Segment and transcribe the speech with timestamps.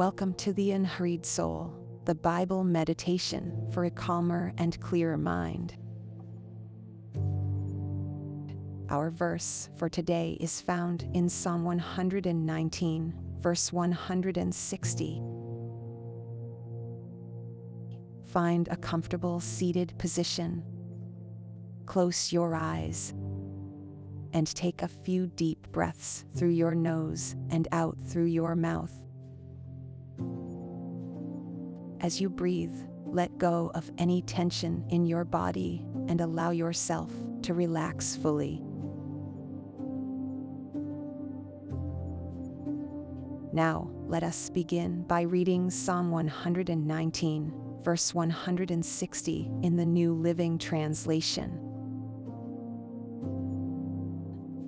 [0.00, 1.74] Welcome to the Unhurried Soul,
[2.06, 5.76] the Bible meditation for a calmer and clearer mind.
[8.88, 15.22] Our verse for today is found in Psalm 119, verse 160.
[18.32, 20.64] Find a comfortable seated position.
[21.84, 23.12] Close your eyes
[24.32, 28.98] and take a few deep breaths through your nose and out through your mouth.
[32.00, 37.52] As you breathe, let go of any tension in your body and allow yourself to
[37.52, 38.62] relax fully.
[43.52, 51.50] Now, let us begin by reading Psalm 119, verse 160 in the New Living Translation.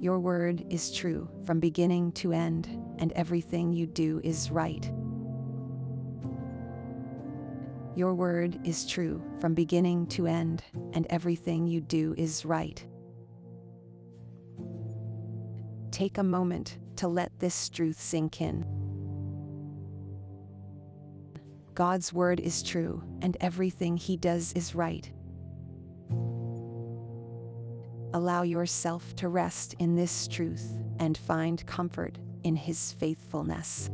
[0.00, 4.90] Your word is true from beginning to end, and everything you do is right.
[7.94, 10.62] Your word is true from beginning to end,
[10.94, 12.84] and everything you do is right.
[15.90, 18.64] Take a moment to let this truth sink in.
[21.74, 25.10] God's word is true, and everything he does is right.
[28.14, 33.90] Allow yourself to rest in this truth and find comfort in his faithfulness.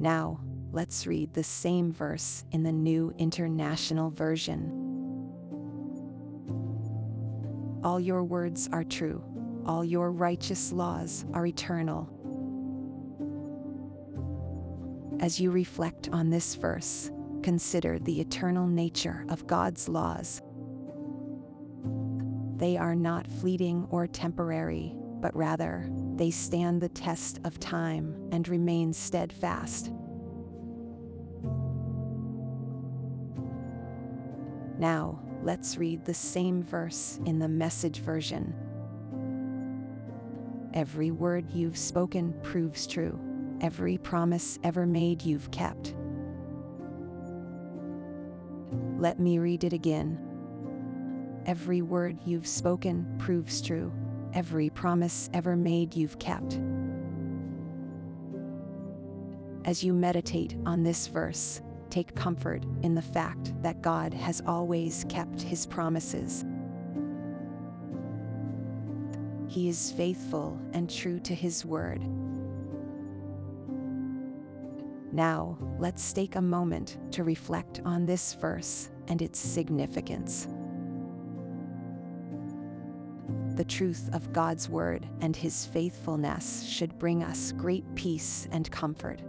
[0.00, 0.40] Now,
[0.72, 4.88] let's read the same verse in the New International Version.
[7.84, 9.22] All your words are true,
[9.66, 12.08] all your righteous laws are eternal.
[15.20, 17.10] As you reflect on this verse,
[17.42, 20.40] consider the eternal nature of God's laws.
[22.56, 28.48] They are not fleeting or temporary, but rather, they stand the test of time and
[28.48, 29.92] remain steadfast.
[34.78, 38.54] Now, let's read the same verse in the message version.
[40.72, 43.18] Every word you've spoken proves true.
[43.60, 45.94] Every promise ever made you've kept.
[48.98, 50.18] Let me read it again.
[51.44, 53.92] Every word you've spoken proves true.
[54.32, 56.60] Every promise ever made you've kept.
[59.64, 61.60] As you meditate on this verse,
[61.90, 66.44] take comfort in the fact that God has always kept his promises.
[69.48, 72.02] He is faithful and true to his word.
[75.12, 80.46] Now, let's take a moment to reflect on this verse and its significance.
[83.56, 89.20] The truth of God's Word and His faithfulness should bring us great peace and comfort.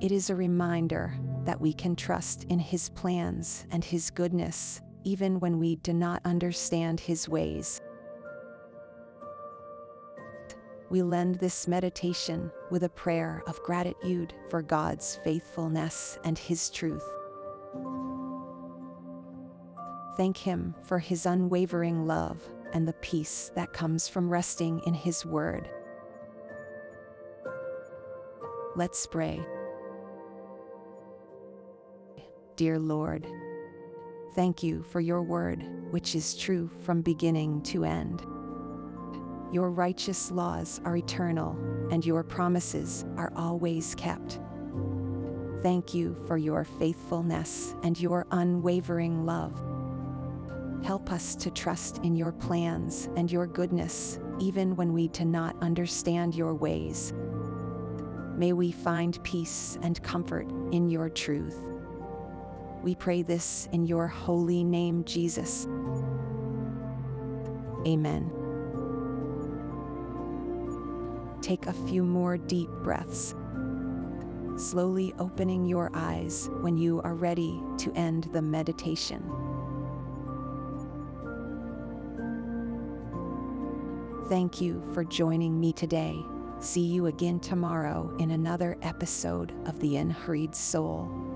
[0.00, 1.14] It is a reminder
[1.44, 6.20] that we can trust in His plans and His goodness even when we do not
[6.24, 7.80] understand His ways
[10.90, 17.08] we lend this meditation with a prayer of gratitude for God's faithfulness and His truth.
[20.16, 25.24] Thank Him for His unwavering love and the peace that comes from resting in His
[25.24, 25.68] Word.
[28.76, 29.40] Let's pray.
[32.56, 33.26] Dear Lord,
[34.34, 38.20] thank you for your word, which is true from beginning to end.
[39.52, 41.58] Your righteous laws are eternal,
[41.90, 44.38] and your promises are always kept.
[45.62, 49.69] Thank you for your faithfulness and your unwavering love.
[50.82, 55.56] Help us to trust in your plans and your goodness, even when we do not
[55.62, 57.12] understand your ways.
[58.36, 61.62] May we find peace and comfort in your truth.
[62.82, 65.66] We pray this in your holy name, Jesus.
[67.86, 68.30] Amen
[71.50, 73.34] take a few more deep breaths,
[74.56, 79.49] slowly opening your eyes when you are ready to end the meditation.
[84.30, 86.24] Thank you for joining me today.
[86.60, 91.29] See you again tomorrow in another episode of The Unhurried Soul.